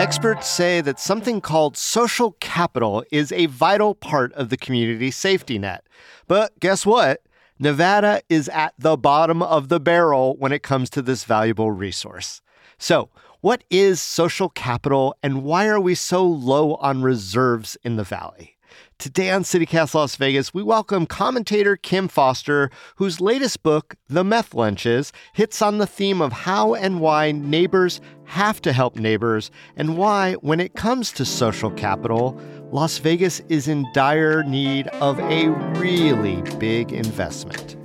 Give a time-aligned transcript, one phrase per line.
[0.00, 5.58] Experts say that something called social capital is a vital part of the community safety
[5.58, 5.84] net.
[6.26, 7.22] But guess what?
[7.58, 12.40] Nevada is at the bottom of the barrel when it comes to this valuable resource.
[12.78, 13.10] So,
[13.42, 18.56] what is social capital and why are we so low on reserves in the valley?
[18.98, 24.54] Today on CityCast Las Vegas, we welcome commentator Kim Foster, whose latest book, The Meth
[24.54, 29.96] Lunches, hits on the theme of how and why neighbors have to help neighbors, and
[29.96, 32.40] why, when it comes to social capital,
[32.72, 37.76] Las Vegas is in dire need of a really big investment.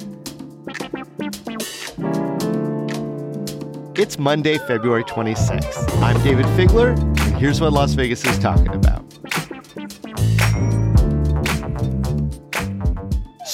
[3.98, 6.02] It's Monday, February 26th.
[6.02, 9.05] I'm Dayvid Figler, and here's what Las Vegas is talking about.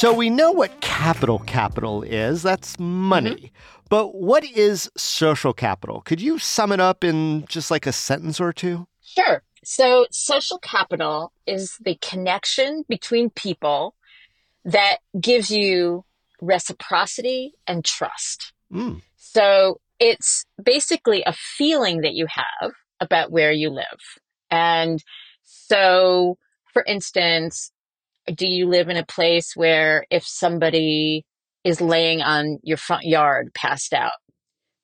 [0.02, 2.41] So we know what capital capital is.
[2.41, 3.35] That's money.
[3.35, 3.45] Mm-hmm.
[3.88, 6.02] But what is social capital?
[6.02, 8.88] Could you sum it up in just like a sentence or two?
[9.03, 9.44] Sure.
[9.63, 13.94] So social capital is the connection between people
[14.66, 16.03] that gives you
[16.41, 18.53] reciprocity and trust.
[18.73, 19.03] Mm.
[19.17, 23.85] So it's basically a feeling that you have about where you live.
[24.49, 25.03] And
[25.44, 26.39] so,
[26.73, 27.72] for instance,
[28.33, 31.25] do you live in a place where if somebody
[31.64, 34.13] is laying on your front yard passed out,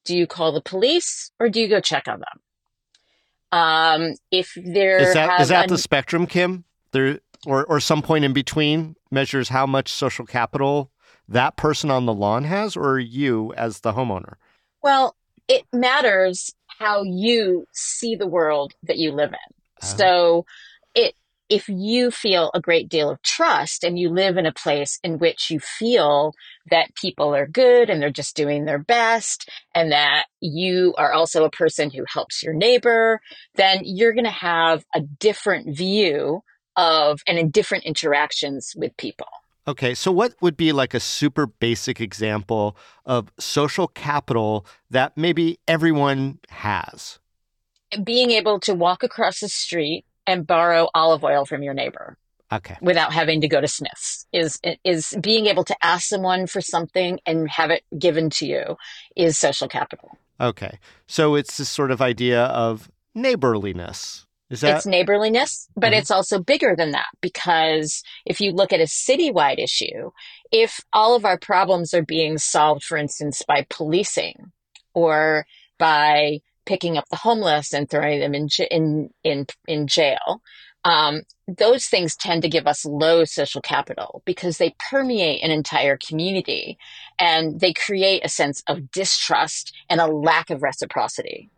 [0.05, 3.59] do you call the police or do you go check on them?
[3.59, 6.65] Um, if there is that is that un- the spectrum, Kim?
[6.91, 10.91] There or or some point in between measures how much social capital
[11.29, 14.35] that person on the lawn has, or you as the homeowner.
[14.81, 15.15] Well,
[15.47, 19.55] it matters how you see the world that you live in.
[19.81, 20.45] Uh, so
[20.95, 21.15] it
[21.49, 25.17] if you feel a great deal of trust and you live in a place in
[25.17, 26.33] which you feel
[26.69, 31.45] that people are good and they're just doing their best and that you are also
[31.45, 33.21] a person who helps your neighbor,
[33.55, 36.41] then you're going to have a different view
[36.75, 39.27] of and in different interactions with people.
[39.67, 45.59] Okay, so what would be like a super basic example of social capital that maybe
[45.67, 47.19] everyone has?
[48.03, 52.17] Being able to walk across the street and borrow olive oil from your neighbor.
[52.51, 52.77] Okay.
[52.81, 57.19] Without having to go to Smith's is is being able to ask someone for something
[57.25, 58.77] and have it given to you
[59.15, 60.17] is social capital.
[60.39, 60.79] Okay.
[61.07, 64.25] So it's this sort of idea of neighborliness.
[64.49, 65.99] Is that It's neighborliness, but mm-hmm.
[65.99, 70.11] it's also bigger than that because if you look at a citywide issue,
[70.49, 74.53] if all of our problems are being solved for instance by policing
[74.93, 75.45] or
[75.77, 80.41] by picking up the homeless and throwing them in in in in jail.
[80.83, 85.97] Um, those things tend to give us low social capital because they permeate an entire
[85.97, 86.77] community
[87.19, 91.49] and they create a sense of distrust and a lack of reciprocity.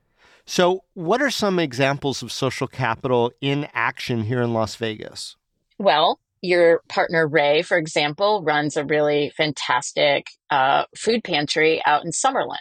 [0.45, 5.35] So, what are some examples of social capital in action here in Las Vegas?
[5.77, 12.11] Well, your partner Ray, for example, runs a really fantastic uh, food pantry out in
[12.11, 12.57] Summerlin.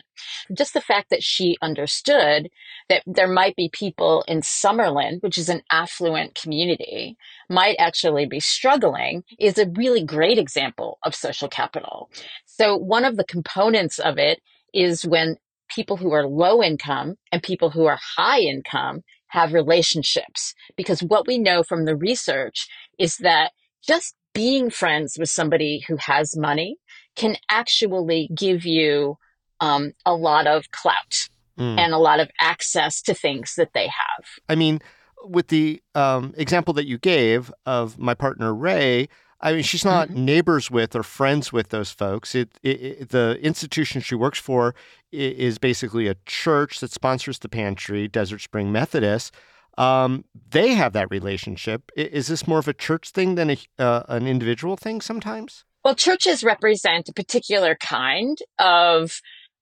[0.53, 2.49] Just the fact that she understood
[2.89, 7.17] that there might be people in Summerlin, which is an affluent community,
[7.49, 12.11] might actually be struggling is a really great example of social capital.
[12.47, 14.41] So one of the components of it
[14.75, 15.37] is when
[15.69, 20.55] people who are low income and people who are high income have relationships.
[20.77, 22.67] Because what we know from the research
[22.99, 23.53] is that
[23.87, 26.77] just being friends with somebody who has money
[27.17, 29.17] can actually give you
[29.61, 31.29] um, a lot of clout
[31.59, 31.79] mm.
[31.79, 34.25] and a lot of access to things that they have.
[34.49, 34.81] I mean,
[35.25, 39.09] with the um, example that you gave of my partner Ray,
[39.41, 40.25] I mean, she's not mm-hmm.
[40.25, 42.35] neighbors with or friends with those folks.
[42.35, 44.75] It, it, it, the institution she works for
[45.13, 49.33] is basically a church that sponsors the pantry, Desert Spring Methodist.
[49.79, 51.91] Um, they have that relationship.
[51.97, 55.65] Is this more of a church thing than a, uh, an individual thing sometimes?
[55.85, 59.21] Well, churches represent a particular kind of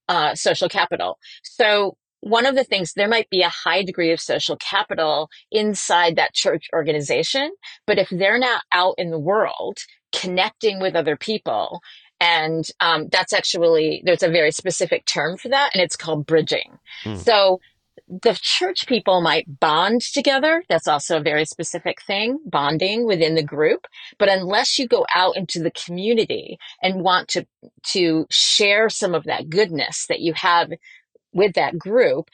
[0.09, 1.19] uh, social capital.
[1.43, 6.17] So, one of the things, there might be a high degree of social capital inside
[6.17, 7.53] that church organization,
[7.87, 9.79] but if they're not out in the world
[10.13, 11.81] connecting with other people,
[12.19, 16.79] and um, that's actually, there's a very specific term for that, and it's called bridging.
[17.05, 17.19] Mm.
[17.19, 17.61] So,
[18.09, 20.63] the church people might bond together.
[20.69, 23.87] That's also a very specific thing, bonding within the group.
[24.19, 27.47] But unless you go out into the community and want to,
[27.93, 30.71] to share some of that goodness that you have
[31.33, 32.29] with that group,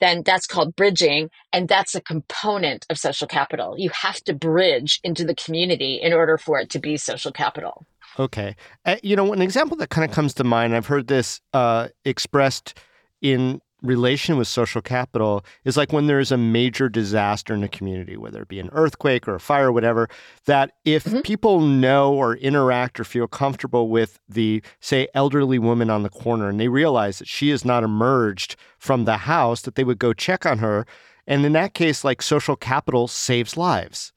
[0.00, 1.30] then that's called bridging.
[1.52, 3.74] And that's a component of social capital.
[3.76, 7.86] You have to bridge into the community in order for it to be social capital.
[8.18, 8.56] Okay.
[8.84, 11.88] Uh, you know, an example that kind of comes to mind, I've heard this uh,
[12.04, 12.78] expressed
[13.20, 18.16] in relation with social capital is like when there's a major disaster in a community,
[18.16, 20.08] whether it be an earthquake or a fire or whatever,
[20.46, 21.20] that if mm-hmm.
[21.20, 26.48] people know or interact or feel comfortable with the, say, elderly woman on the corner
[26.48, 30.12] and they realize that she has not emerged from the house, that they would go
[30.12, 30.86] check on her.
[31.26, 34.12] And in that case, like social capital saves lives.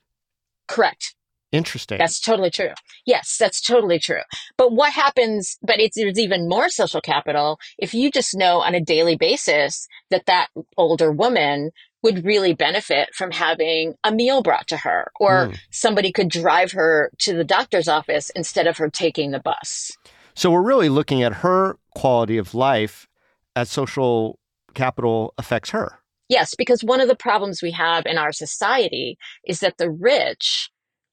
[0.68, 1.16] Correct.
[1.52, 1.98] Interesting.
[1.98, 2.72] That's totally true.
[3.06, 4.22] Yes, that's totally true.
[4.58, 8.74] But what happens, but it's, there's even more social capital if you just know on
[8.74, 11.72] a daily basis that that older woman
[12.04, 15.60] would really benefit from having a meal brought to her or mm.
[15.70, 19.92] somebody could drive her to the doctor's office instead of her taking the bus.
[20.34, 23.08] So we're really looking at her quality of life
[23.56, 24.40] as social
[24.74, 26.00] capital affects her.
[26.30, 30.70] Yes, because one of the problems we have in our society is that the rich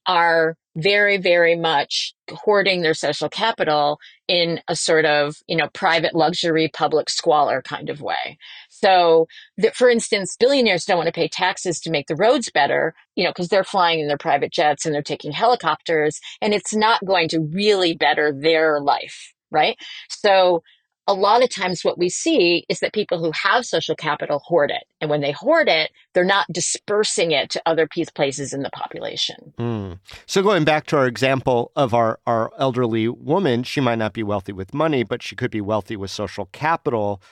[0.09, 6.15] are very, very much hoarding their social capital in a sort of, you know, private
[6.15, 8.39] luxury, public squalor kind of way.
[8.71, 9.27] So,
[9.59, 13.25] that, for instance, billionaires don't want to pay taxes to make the roads better, you
[13.25, 17.05] know, because they're flying in their private jets and they're taking helicopters, and it's not
[17.05, 19.77] going to really better their life, right?
[20.09, 20.63] So,
[21.09, 24.71] a lot of times what we see is that people who have social capital hoard
[24.71, 24.85] it.
[25.01, 29.55] And when they hoard it, they're not dispersing it to other places in the population.
[29.59, 29.99] Mm.
[30.27, 34.23] So going back to our example of our, our elderly woman, she might not be
[34.23, 37.23] wealthy with money, but she could be wealthy with social capital.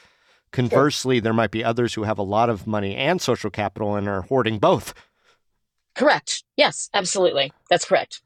[0.52, 1.23] Conversely, sure.
[1.23, 4.23] there might be others who have a lot of money and social capital and are
[4.23, 4.94] hoarding both.
[5.94, 6.44] Correct.
[6.56, 7.52] Yes, absolutely.
[7.69, 8.23] That's correct.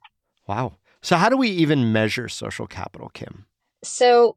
[0.47, 0.77] Wow.
[1.03, 3.47] So how do we even measure social capital, Kim?
[3.83, 4.37] So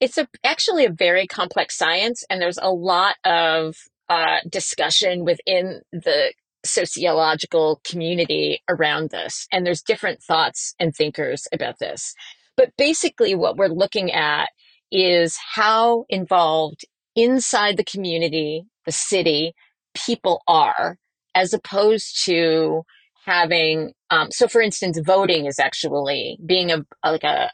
[0.00, 3.76] it's a, actually a very complex science, and there's a lot of
[4.08, 6.32] uh, discussion within the
[6.64, 9.46] sociological community around this.
[9.52, 12.14] And there's different thoughts and thinkers about this.
[12.56, 14.48] But basically, what we're looking at
[14.90, 16.84] is how involved
[17.14, 19.54] inside the community, the city,
[19.94, 20.96] people are,
[21.34, 22.82] as opposed to
[23.26, 27.50] having um, so for instance voting is actually being a like a,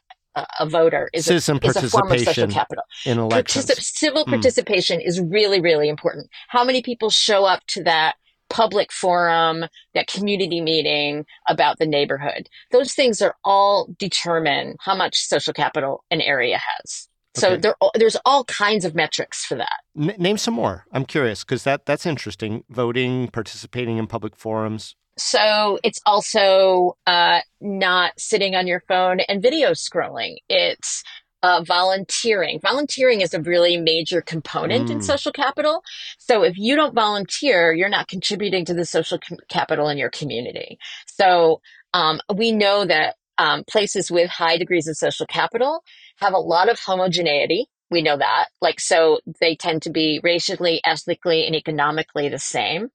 [0.58, 2.84] a voter is a, is a form of social capital.
[3.06, 3.66] In elections.
[3.66, 4.30] Particip- civil mm.
[4.30, 6.28] participation is really, really important.
[6.48, 8.16] How many people show up to that
[8.50, 9.64] public forum,
[9.94, 12.48] that community meeting about the neighborhood?
[12.70, 17.08] Those things are all determine how much social capital an area has.
[17.36, 17.60] So okay.
[17.60, 19.80] there, there's all kinds of metrics for that.
[19.98, 20.86] N- name some more.
[20.92, 22.62] I'm curious because that that's interesting.
[22.70, 24.94] Voting, participating in public forums.
[25.16, 30.36] So it's also uh, not sitting on your phone and video scrolling.
[30.48, 31.04] It's
[31.42, 32.58] uh, volunteering.
[32.60, 34.92] Volunteering is a really major component mm.
[34.92, 35.82] in social capital.
[36.18, 40.08] So if you don't volunteer, you're not contributing to the social com- capital in your
[40.08, 40.78] community.
[41.06, 41.60] So
[41.92, 45.82] um, we know that um, places with high degrees of social capital
[46.16, 48.46] have a lot of homogeneity we know that.
[48.60, 52.88] Like, so they tend to be racially, ethnically, and economically the same.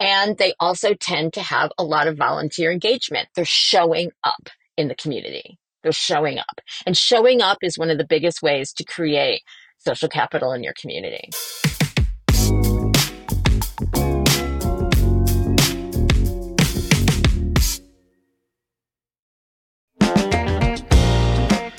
[0.00, 3.28] And they also tend to have a lot of volunteer engagement.
[3.36, 4.48] They're showing up
[4.78, 5.58] in the community.
[5.82, 6.60] They're showing up.
[6.86, 9.42] And showing up is one of the biggest ways to create
[9.76, 11.28] social capital in your community.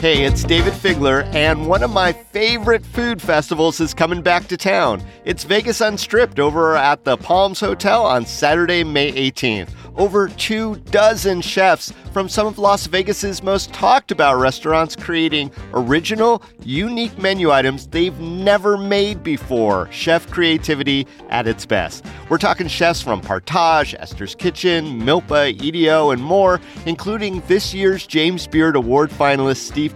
[0.07, 4.55] Hey, it's Dayvid Figler, and one of my favorite food festivals is coming back to
[4.55, 5.03] town.
[5.25, 11.41] It's Vegas Unstripped over at the Palms Hotel on Saturday, May 18th over two dozen
[11.41, 17.87] chefs from some of Las Vegas's most talked about restaurants creating original, unique menu items
[17.87, 19.91] they've never made before.
[19.91, 22.05] Chef creativity at its best.
[22.29, 28.47] We're talking chefs from Partage, Esther's Kitchen, Milpa, EDO, and more, including this year's James
[28.47, 29.95] Beard Award finalist Steve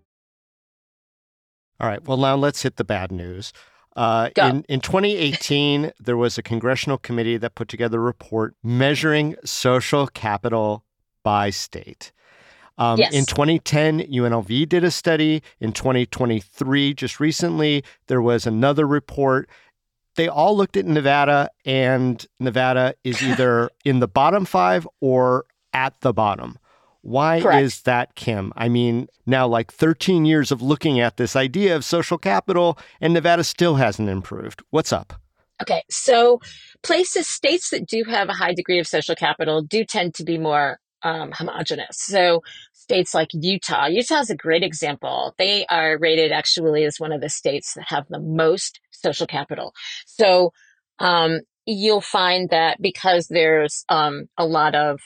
[1.81, 2.03] All right.
[2.05, 3.51] Well, now let's hit the bad news.
[3.95, 9.35] Uh, in, in 2018, there was a congressional committee that put together a report measuring
[9.43, 10.85] social capital
[11.23, 12.11] by state.
[12.77, 13.13] Um, yes.
[13.13, 15.41] In 2010, UNLV did a study.
[15.59, 19.49] In 2023, just recently, there was another report.
[20.15, 25.99] They all looked at Nevada, and Nevada is either in the bottom five or at
[26.01, 26.59] the bottom.
[27.01, 27.63] Why Correct.
[27.63, 28.53] is that, Kim?
[28.55, 33.13] I mean, now like 13 years of looking at this idea of social capital, and
[33.13, 34.61] Nevada still hasn't improved.
[34.69, 35.13] What's up?
[35.61, 36.39] Okay, so
[36.83, 40.37] places, states that do have a high degree of social capital do tend to be
[40.37, 41.97] more um, homogenous.
[41.97, 42.41] So
[42.73, 45.33] states like Utah, Utah is a great example.
[45.37, 49.73] They are rated actually as one of the states that have the most social capital.
[50.05, 50.51] So
[50.99, 54.99] um, you'll find that because there's um, a lot of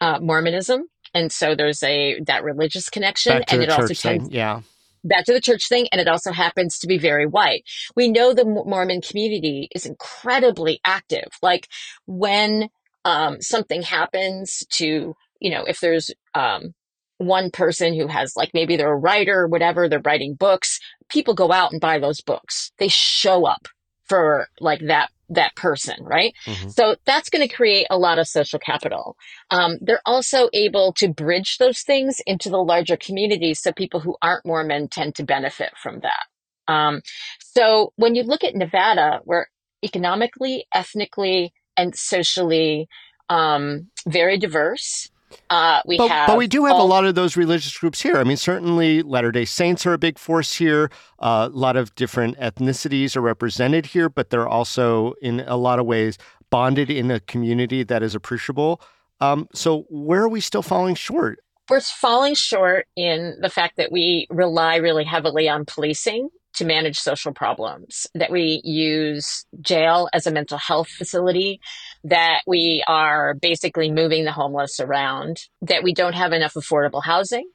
[0.00, 4.28] uh, Mormonism, and so there's a that religious connection, and it also tends thing.
[4.30, 4.60] Yeah.
[5.04, 7.64] back to the church thing, and it also happens to be very white.
[7.96, 11.28] We know the Mormon community is incredibly active.
[11.42, 11.68] Like
[12.06, 12.68] when
[13.04, 16.74] um, something happens to, you know, if there's um,
[17.18, 21.34] one person who has like maybe they're a writer or whatever, they're writing books, people
[21.34, 22.72] go out and buy those books.
[22.78, 23.68] They show up
[24.08, 26.34] for like that that person, right?
[26.46, 26.72] Mhm.
[26.72, 29.16] So that's going to create a lot of social capital.
[29.50, 34.16] Um, they're also able to bridge those things into the larger communities, so people who
[34.20, 36.72] aren't Mormon tend to benefit from that.
[36.72, 37.02] Um,
[37.40, 39.46] so when you look at Nevada, we're
[39.84, 42.88] economically, ethnically, and socially
[43.28, 45.10] um, very diverse.
[45.48, 48.00] Uh, we but, have, but we do have all- a lot of those religious groups
[48.00, 48.16] here.
[48.16, 50.90] I mean, certainly Latter day Saints are a big force here.
[51.18, 55.78] Uh, a lot of different ethnicities are represented here, but they're also, in a lot
[55.78, 56.18] of ways,
[56.50, 58.80] bonded in a community that is appreciable.
[59.20, 61.40] Um, so, where are we still falling short?
[61.70, 66.98] we're falling short in the fact that we rely really heavily on policing to manage
[66.98, 71.60] social problems, that we use jail as a mental health facility,
[72.04, 77.48] that we are basically moving the homeless around, that we don't have enough affordable housing.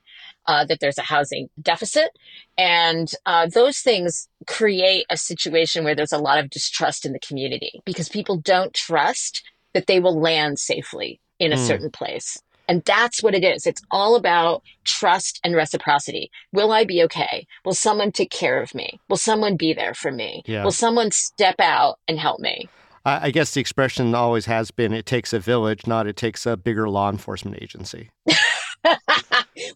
[0.48, 2.10] Uh, that there's a housing deficit.
[2.56, 7.20] And uh, those things create a situation where there's a lot of distrust in the
[7.20, 9.42] community because people don't trust
[9.74, 11.66] that they will land safely in a Mm.
[11.66, 12.38] certain place.
[12.68, 13.66] And that's what it is.
[13.66, 16.30] It's all about trust and reciprocity.
[16.54, 17.48] Will I be okay?
[17.66, 19.02] Will someone take care of me?
[19.10, 20.44] Will someone be there for me?
[20.46, 20.64] Yeah.
[20.64, 22.70] Will someone step out and help me?
[23.06, 26.46] I, I guess the expression always has been it takes a village, not it takes
[26.46, 28.10] a bigger law enforcement agency.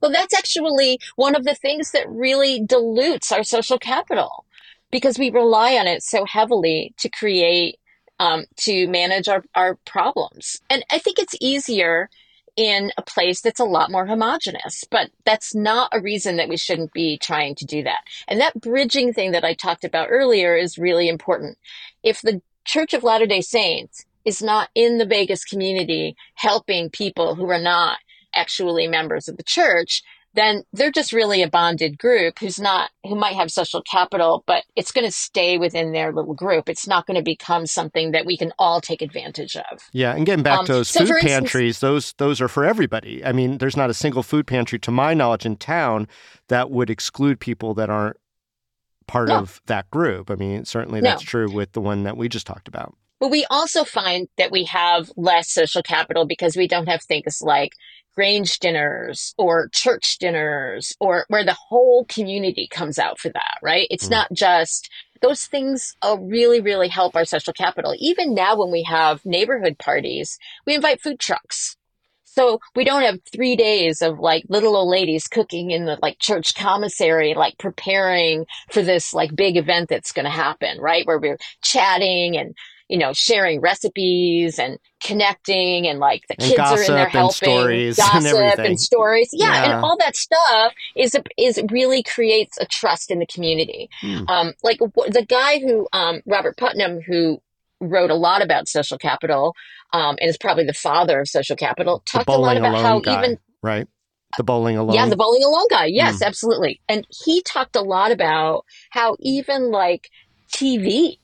[0.02, 4.46] well, that's actually one of the things that really dilutes our social capital
[4.92, 7.78] because we rely on it so heavily to create,
[8.20, 10.60] um, to manage our, our problems.
[10.70, 12.10] And I think it's easier
[12.56, 16.58] in a place that's a lot more homogenous, but that's not a reason that we
[16.58, 18.00] shouldn't be trying to do that.
[18.28, 21.58] And that bridging thing that I talked about earlier is really important.
[22.04, 27.34] If the Church of Latter day Saints is not in the Vegas community helping people
[27.34, 27.98] who are not
[28.36, 30.04] actually members of the church,
[30.36, 34.66] then they're just really a bonded group who's not, who might have social capital, but
[34.76, 36.70] it's going to stay within their little group.
[36.70, 39.80] It's not going to become something that we can all take advantage of.
[39.92, 42.48] Yeah, and getting back Um, to those so food for instance- pantries, those those are
[42.48, 43.26] for everybody.
[43.26, 46.08] I mean, there's not a single food pantry, to my knowledge, in town
[46.50, 48.18] that would exclude people that aren't
[49.10, 49.38] part No.
[49.38, 50.30] of that group.
[50.30, 51.10] I mean, certainly No.
[51.10, 52.96] that's true with the one that we just talked about.
[53.20, 57.42] But we also find that we have less social capital because we don't have things
[57.42, 57.74] like
[58.16, 63.88] Grange dinners or church dinners or where the whole community comes out for that, right?
[63.90, 64.12] It's Mm.
[64.12, 64.90] not just
[65.22, 67.94] those things uh, really, really help our social capital.
[67.98, 71.76] Even now, when we have neighborhood parties, we invite food trucks.
[72.40, 76.20] So we don't have three days of like little old ladies cooking in the like
[76.20, 81.06] church commissary, like preparing for this like big event that's going to happen, right?
[81.06, 82.56] Where we're chatting and,
[82.88, 87.12] you know, sharing recipes and connecting and like the And kids are in there and
[87.12, 88.66] helping, stories and gossip everything.
[88.68, 89.30] and stories.
[89.34, 89.64] Yeah, Yeah.
[89.76, 93.90] And all that stuff is, is really creates a trust in the community.
[94.00, 94.24] Hmm.
[94.30, 97.42] Um, like the guy who, um, Robert Putnam, who
[97.80, 99.56] wrote a lot about social capital,
[99.94, 103.18] um, and is probably the father of social capital, talked a lot about how guy,
[103.18, 103.88] even right?
[104.38, 104.96] the bowling alone.
[104.96, 105.86] Yeah, the bowling alone guy.
[105.86, 106.28] Yes, mm.
[106.28, 106.82] absolutely.
[106.88, 110.10] And he talked a lot about how even like
[110.54, 111.18] TV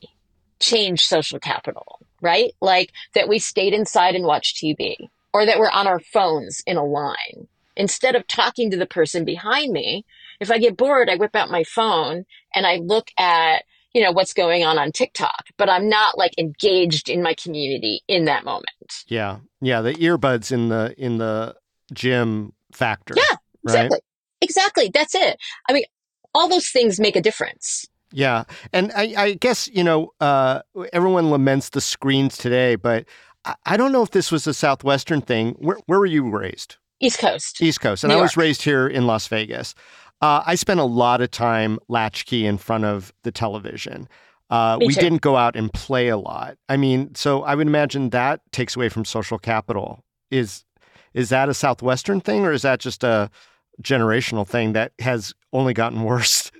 [0.60, 2.52] changed social capital, right?
[2.62, 4.96] Like that we stayed inside and watched TV
[5.34, 7.48] or that we're on our phones in a line.
[7.78, 10.06] Instead of talking to the person behind me,
[10.40, 13.64] if I get bored, I whip out my phone and I look at,
[13.96, 18.02] you know, what's going on on TikTok, but I'm not like engaged in my community
[18.10, 18.66] in that moment.
[19.08, 19.38] Yeah.
[19.62, 19.82] Yeah.
[19.82, 21.56] The earbuds in the, in the
[21.94, 23.14] gym factor.
[23.16, 23.38] Yeah.
[23.64, 23.96] Exactly.
[23.96, 24.02] Right?
[24.42, 24.92] Exactly.
[24.94, 25.38] That's it.
[25.70, 25.86] I mean,
[26.34, 27.86] all those things make a difference.
[28.12, 28.44] Yeah.
[28.74, 30.60] And I, I guess, you know, uh,
[30.92, 33.06] everyone laments the screens today, but
[33.46, 35.52] I, I, don't know if this was a Southwestern thing.
[35.54, 36.76] Where, where were you raised?
[37.00, 37.62] East Coast.
[37.62, 38.04] East Coast.
[38.04, 39.74] And New I was raised here in Las Vegas.
[40.26, 44.10] Uh, I spent a lot of time latchkey in front of the television.
[44.50, 45.00] Uh, we too.
[45.00, 46.58] didn't go out and play a lot.
[46.68, 50.04] I mean, so I would imagine that takes away from social capital.
[50.32, 50.66] Is
[51.14, 53.30] is that a southwestern thing, or is that just a
[53.84, 56.52] generational thing that has only gotten worse?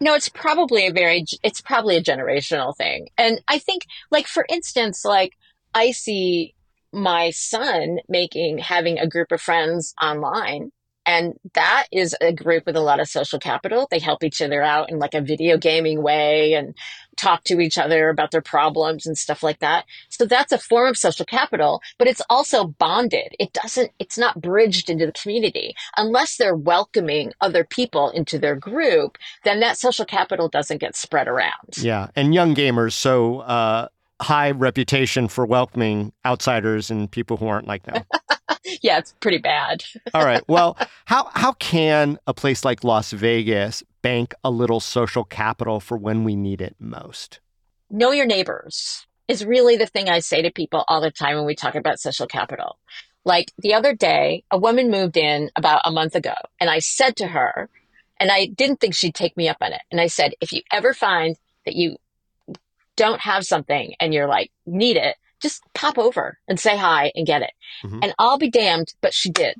[0.00, 4.44] No, it's probably a very it's probably a generational thing, and I think, like for
[4.48, 5.34] instance, like
[5.74, 6.56] I see
[6.92, 10.72] my son making having a group of friends online
[11.06, 13.88] and that is a group with a lot of social capital.
[13.90, 16.74] They help each other out in like a video gaming way and
[17.16, 19.84] talk to each other about their problems and stuff like that.
[20.08, 23.34] So that's a form of social capital, but it's also bonded.
[23.38, 25.74] It doesn't, it's not bridged into the community.
[25.96, 31.28] Unless they're welcoming other people into their group, then that social capital doesn't get spread
[31.28, 31.76] around.
[31.78, 32.08] Yeah.
[32.16, 33.88] And young gamers, so, uh,
[34.20, 38.04] high reputation for welcoming outsiders and people who aren't like them.
[38.82, 39.84] yeah, it's pretty bad.
[40.14, 40.42] All right.
[40.48, 45.96] Well, how how can a place like Las Vegas bank a little social capital for
[45.96, 47.40] when we need it most?
[47.90, 51.46] Know your neighbors is really the thing I say to people all the time when
[51.46, 52.78] we talk about social capital.
[53.24, 57.16] Like the other day, a woman moved in about a month ago, and I said
[57.16, 57.68] to her,
[58.18, 59.82] and I didn't think she'd take me up on it.
[59.90, 61.96] And I said, if you ever find that you
[62.96, 67.26] don't have something and you're like, need it, just pop over and say hi and
[67.26, 67.52] get it.
[67.84, 68.00] Mm-hmm.
[68.02, 69.56] And I'll be damned, but she did.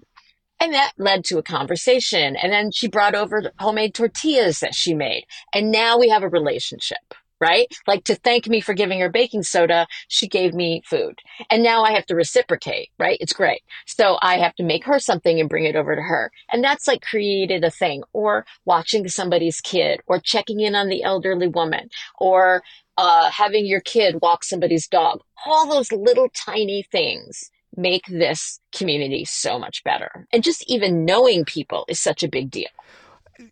[0.61, 2.37] And that led to a conversation.
[2.37, 5.25] And then she brought over homemade tortillas that she made.
[5.55, 6.99] And now we have a relationship,
[7.41, 7.67] right?
[7.87, 11.19] Like to thank me for giving her baking soda, she gave me food.
[11.51, 13.19] And now I have to reciprocate, right?
[13.21, 13.63] It's great.
[13.87, 16.31] So I have to make her something and bring it over to her.
[16.53, 21.03] And that's like created a thing or watching somebody's kid or checking in on the
[21.03, 22.63] elderly woman or
[22.99, 29.25] uh, having your kid walk somebody's dog, all those little tiny things make this community
[29.25, 30.27] so much better.
[30.33, 32.69] And just even knowing people is such a big deal.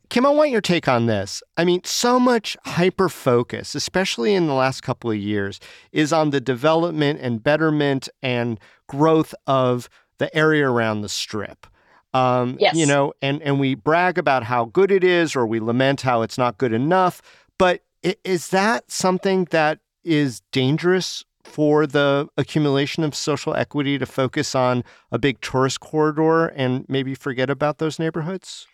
[0.09, 1.43] Kim, I want your take on this.
[1.57, 5.61] I mean, so much hyper focus, especially in the last couple of years,
[5.93, 11.67] is on the development and betterment and growth of the area around the strip.
[12.15, 12.75] Um, yes.
[12.75, 16.23] You know, and, and we brag about how good it is or we lament how
[16.23, 17.21] it's not good enough.
[17.59, 24.55] But is that something that is dangerous for the accumulation of social equity to focus
[24.55, 28.67] on a big tourist corridor and maybe forget about those neighborhoods?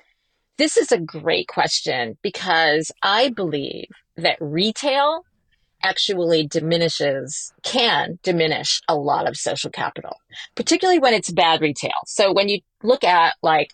[0.56, 5.24] This is a great question because I believe that retail
[5.82, 10.16] actually diminishes, can diminish a lot of social capital,
[10.54, 11.92] particularly when it's bad retail.
[12.06, 13.70] So when you look at like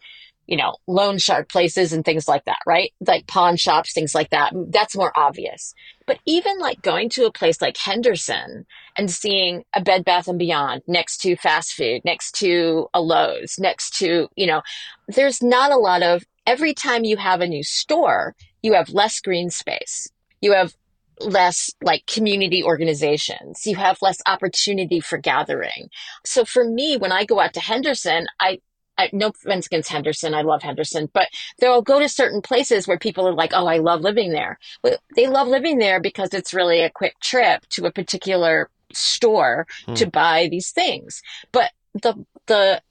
[0.50, 2.92] you know, loan shark places and things like that, right?
[3.06, 4.52] Like pawn shops, things like that.
[4.70, 5.72] That's more obvious.
[6.06, 8.66] But even like going to a place like Henderson
[8.98, 13.60] and seeing a Bed Bath and Beyond next to fast food, next to a Lowe's,
[13.60, 14.60] next to, you know,
[15.06, 19.20] there's not a lot of, every time you have a new store, you have less
[19.20, 20.08] green space.
[20.40, 20.74] You have
[21.20, 23.66] less like community organizations.
[23.66, 25.90] You have less opportunity for gathering.
[26.24, 28.58] So for me, when I go out to Henderson, I,
[28.98, 30.34] I, no offense against Henderson.
[30.34, 31.28] I love Henderson, but
[31.60, 34.58] they'll go to certain places where people are like, Oh, I love living there.
[34.82, 39.68] Well, they love living there because it's really a quick trip to a particular store
[39.86, 39.94] hmm.
[39.94, 41.22] to buy these things.
[41.52, 42.82] But the, the,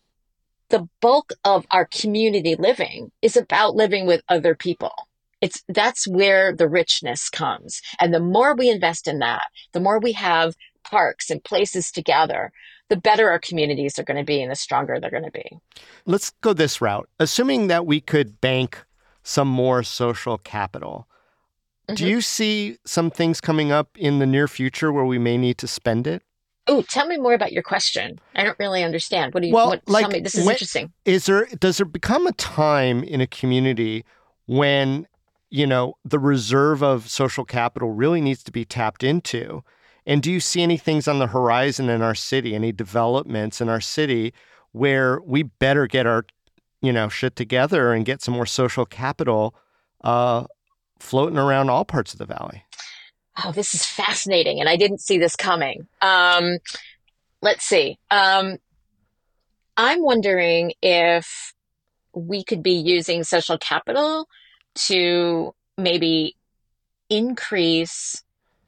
[0.69, 4.93] the bulk of our community living is about living with other people.
[5.41, 7.81] It's, that's where the richness comes.
[7.99, 12.01] And the more we invest in that, the more we have parks and places to
[12.01, 12.51] gather,
[12.89, 15.59] the better our communities are going to be and the stronger they're going to be.
[16.05, 17.07] Let's go this route.
[17.19, 18.83] Assuming that we could bank
[19.23, 21.07] some more social capital,
[21.87, 21.95] mm-hmm.
[21.95, 25.57] do you see some things coming up in the near future where we may need
[25.59, 26.23] to spend it?
[26.69, 28.19] Oh, tell me more about your question.
[28.35, 29.33] I don't really understand.
[29.33, 30.19] What do you well, what, like, tell me?
[30.21, 30.93] This is when, interesting.
[31.03, 34.05] Is there does there become a time in a community
[34.45, 35.07] when,
[35.49, 39.63] you know, the reserve of social capital really needs to be tapped into?
[40.05, 43.67] And do you see any things on the horizon in our city, any developments in
[43.67, 44.33] our city
[44.71, 46.25] where we better get our
[46.81, 49.55] you know, shit together and get some more social capital
[50.03, 50.45] uh,
[50.99, 52.63] floating around all parts of the valley.
[53.43, 55.87] Oh, this is fascinating, and I didn't see this coming.
[56.01, 56.57] Um,
[57.41, 57.97] let's see.
[58.11, 58.57] Um,
[59.77, 61.53] I'm wondering if
[62.13, 64.27] we could be using social capital
[64.87, 66.35] to maybe
[67.09, 68.23] increase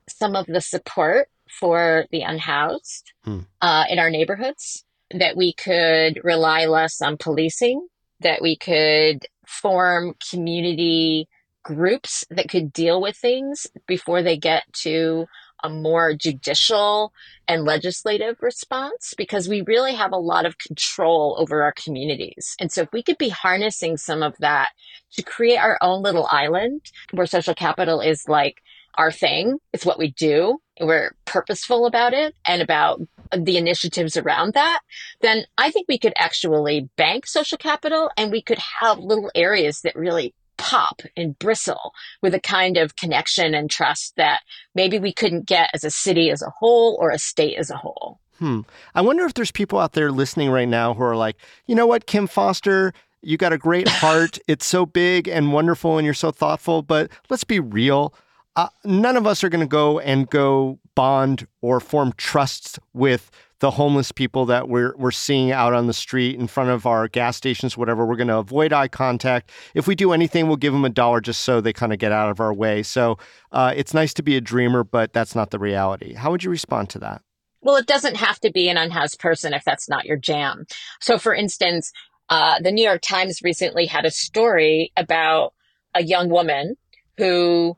[0.07, 3.39] some of the support for the unhoused hmm.
[3.61, 7.87] uh, in our neighborhoods, that we could rely less on policing,
[8.21, 11.27] that we could form community
[11.63, 15.25] groups that could deal with things before they get to
[15.63, 17.13] a more judicial
[17.47, 22.55] and legislative response because we really have a lot of control over our communities.
[22.59, 24.69] And so if we could be harnessing some of that
[25.13, 28.61] to create our own little island where social capital is like
[28.95, 33.01] our thing, it's what we do, we're purposeful about it and about
[33.35, 34.81] the initiatives around that,
[35.21, 39.81] then I think we could actually bank social capital and we could have little areas
[39.81, 44.41] that really pop and bristle with a kind of connection and trust that
[44.75, 47.75] maybe we couldn't get as a city as a whole or a state as a
[47.75, 48.19] whole.
[48.37, 48.61] Hmm.
[48.93, 51.87] I wonder if there's people out there listening right now who are like, you know
[51.87, 54.37] what, Kim Foster, you got a great heart.
[54.47, 58.13] it's so big and wonderful and you're so thoughtful, but let's be real.
[58.55, 63.31] Uh, none of us are going to go and go bond or form trusts with
[63.61, 67.07] the homeless people that we're we're seeing out on the street in front of our
[67.07, 68.05] gas stations, whatever.
[68.05, 69.51] We're going to avoid eye contact.
[69.75, 72.11] If we do anything, we'll give them a dollar just so they kind of get
[72.11, 72.81] out of our way.
[72.83, 73.19] So
[73.51, 76.15] uh, it's nice to be a dreamer, but that's not the reality.
[76.15, 77.21] How would you respond to that?
[77.61, 80.65] Well, it doesn't have to be an unhoused person if that's not your jam.
[80.99, 81.91] So, for instance,
[82.29, 85.53] uh, the New York Times recently had a story about
[85.93, 86.77] a young woman
[87.17, 87.77] who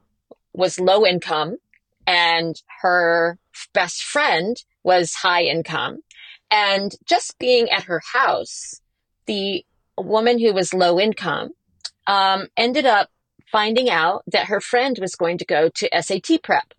[0.53, 1.57] was low income
[2.07, 3.37] and her
[3.73, 5.99] best friend was high income.
[6.51, 8.81] And just being at her house,
[9.25, 9.65] the
[9.97, 11.51] woman who was low income
[12.07, 13.09] um, ended up
[13.51, 16.73] finding out that her friend was going to go to SAT prep.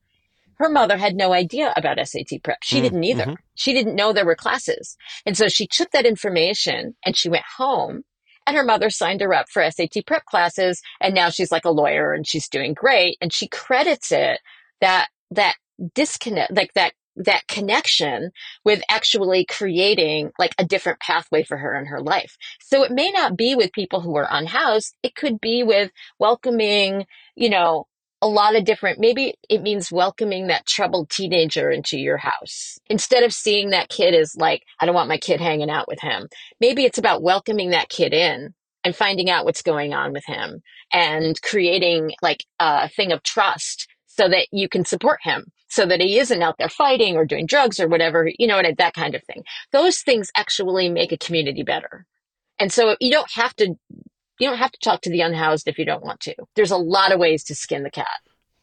[0.57, 2.59] Her mother had no idea about SAT prep.
[2.62, 3.25] She mm, didn't either.
[3.25, 3.35] Mm-hmm.
[3.55, 4.97] She didn't know there were classes.
[5.27, 8.05] And so she took that information and she went home
[8.47, 10.83] and her mother signed her up for SAT prep classes.
[11.01, 13.17] And now she's like a lawyer and she's doing great.
[13.21, 14.40] And she credits it
[14.81, 15.57] that, that
[15.95, 18.31] disconnect, like that that connection
[18.64, 22.37] with actually creating like a different pathway for her in her life.
[22.61, 24.94] So it may not be with people who are unhoused.
[25.03, 27.87] It could be with welcoming, you know,
[28.22, 32.79] a lot of different, maybe it means welcoming that troubled teenager into your house.
[32.87, 36.00] Instead of seeing that kid as like, I don't want my kid hanging out with
[36.00, 36.29] him.
[36.59, 40.62] Maybe it's about welcoming that kid in and finding out what's going on with him
[40.92, 46.00] and creating like a thing of trust so that you can support him so that
[46.00, 49.14] he isn't out there fighting or doing drugs or whatever, you know, and that kind
[49.14, 49.42] of thing.
[49.72, 52.06] Those things actually make a community better.
[52.60, 53.74] And so you don't have to,
[54.38, 56.34] you don't have to talk to the unhoused if you don't want to.
[56.54, 58.06] There's a lot of ways to skin the cat.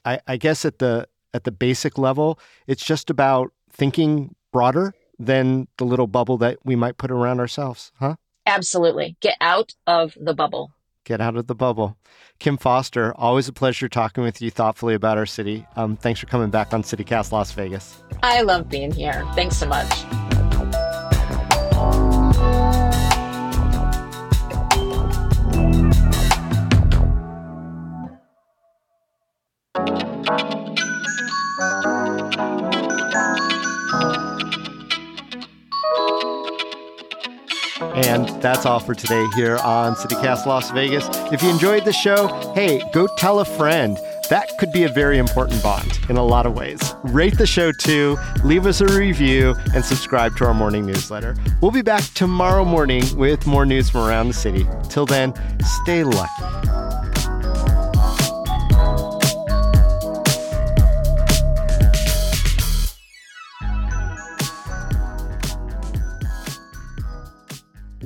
[0.05, 5.67] I, I guess at the, at the basic level, it's just about thinking broader than
[5.77, 8.15] the little bubble that we might put around ourselves, huh?
[8.45, 9.17] Absolutely.
[9.19, 10.71] Get out of the bubble.
[11.03, 11.97] Get out of the bubble.
[12.39, 15.65] Kim Foster, always a pleasure talking with you thoughtfully about our city.
[15.75, 18.03] Um, thanks for coming back on CityCast Las Vegas.
[18.21, 19.25] I love being here.
[19.33, 19.89] Thanks so much.
[37.93, 41.07] And that's all for today here on CityCast Las Vegas.
[41.31, 43.97] If you enjoyed the show, hey, go tell a friend.
[44.29, 46.95] That could be a very important bond in a lot of ways.
[47.03, 51.35] Rate the show too, leave us a review, and subscribe to our morning newsletter.
[51.59, 54.65] We'll be back tomorrow morning with more news from around the city.
[54.89, 55.33] Till then,
[55.81, 56.60] stay lucky.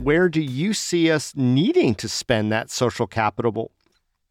[0.06, 3.72] Where do you see us needing to spend that social capital?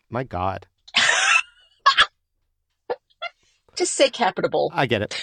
[0.09, 0.69] My God.
[3.77, 4.71] Just say capital.
[4.73, 5.21] I get it.